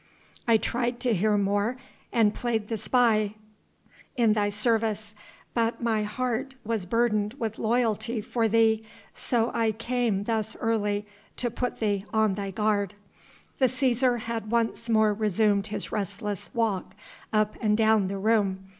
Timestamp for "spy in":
2.79-4.33